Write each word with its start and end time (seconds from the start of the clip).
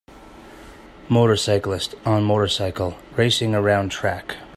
Motorcyclist 1.09 1.93
on 2.07 2.23
motorcycle 2.23 2.97
racing 3.15 3.53
around 3.53 3.91
track. 3.91 4.35